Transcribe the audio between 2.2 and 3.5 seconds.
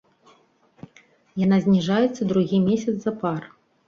другі месяц запар.